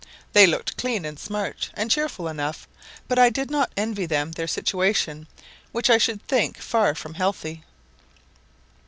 [0.33, 2.67] They looked clean and smart, and cheerful enough,
[3.07, 5.27] but I did not envy them their situation,
[5.73, 7.63] which I should think far from healthy.